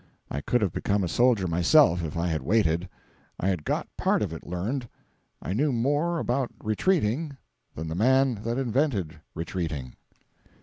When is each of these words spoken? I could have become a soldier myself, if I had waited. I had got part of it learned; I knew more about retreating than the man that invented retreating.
I 0.31 0.41
could 0.41 0.61
have 0.63 0.73
become 0.73 1.03
a 1.03 1.07
soldier 1.07 1.45
myself, 1.47 2.03
if 2.03 2.17
I 2.17 2.25
had 2.25 2.41
waited. 2.41 2.89
I 3.39 3.49
had 3.49 3.63
got 3.63 3.87
part 3.97 4.23
of 4.23 4.33
it 4.33 4.47
learned; 4.47 4.89
I 5.43 5.53
knew 5.53 5.71
more 5.71 6.17
about 6.17 6.49
retreating 6.63 7.37
than 7.75 7.87
the 7.87 7.93
man 7.93 8.41
that 8.43 8.57
invented 8.57 9.21
retreating. 9.35 9.93